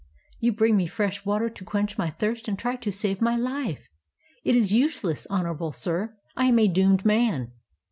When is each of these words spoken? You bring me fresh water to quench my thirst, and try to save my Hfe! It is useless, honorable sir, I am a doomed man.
You 0.39 0.51
bring 0.51 0.77
me 0.77 0.87
fresh 0.87 1.27
water 1.27 1.47
to 1.47 1.63
quench 1.63 1.95
my 1.95 2.09
thirst, 2.09 2.47
and 2.47 2.57
try 2.57 2.75
to 2.75 2.91
save 2.91 3.21
my 3.21 3.37
Hfe! 3.37 3.81
It 4.43 4.55
is 4.55 4.73
useless, 4.73 5.27
honorable 5.29 5.71
sir, 5.73 6.17
I 6.35 6.45
am 6.45 6.57
a 6.57 6.67
doomed 6.67 7.05
man. 7.05 7.51